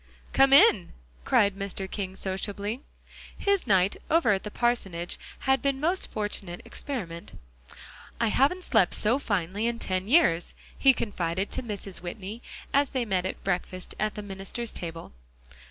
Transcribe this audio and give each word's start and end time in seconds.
"Come 0.33 0.51
in," 0.51 0.93
cried 1.25 1.53
Mr. 1.55 1.87
King 1.87 2.15
sociably. 2.15 2.81
His 3.37 3.67
night 3.67 3.97
over 4.09 4.31
at 4.31 4.41
the 4.41 4.49
parsonage 4.49 5.19
had 5.41 5.61
been 5.61 5.75
a 5.75 5.79
most 5.79 6.09
fortunate 6.09 6.59
experiment. 6.65 7.37
"I 8.19 8.29
haven't 8.29 8.63
slept 8.63 8.95
so 8.95 9.19
finely 9.19 9.67
in 9.67 9.77
ten 9.77 10.07
years," 10.07 10.55
he 10.75 10.91
confided 10.91 11.51
to 11.51 11.61
Mrs. 11.61 12.01
Whitney 12.01 12.41
as 12.73 12.89
they 12.89 13.05
met 13.05 13.27
at 13.27 13.43
breakfast 13.43 13.93
at 13.99 14.15
the 14.15 14.23
minister's 14.23 14.73
table. 14.73 15.11